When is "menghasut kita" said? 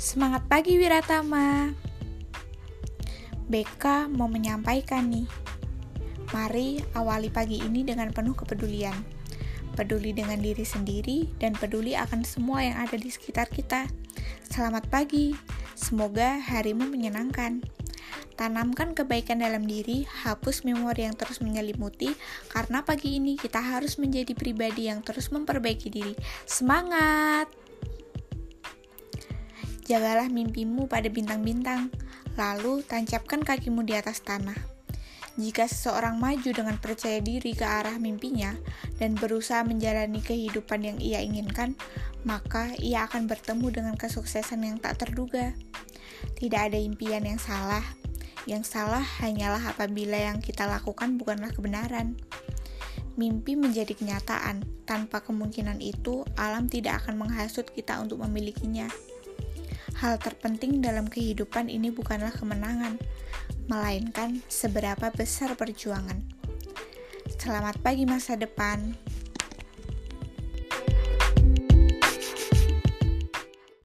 57.26-57.98